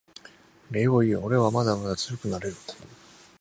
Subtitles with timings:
[0.71, 2.55] 礼を言うおれはまだまだ強くなれる